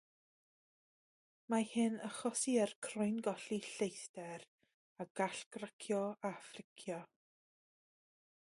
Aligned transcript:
Mae 1.53 1.67
hyn 1.73 1.97
achosi 2.07 2.55
i'r 2.63 2.73
croen 2.89 3.19
golli 3.29 3.59
lleithder 3.67 4.49
a 5.05 5.09
gall 5.21 5.45
gracio 5.57 6.03
a 6.31 6.37
phlicio. 6.51 7.03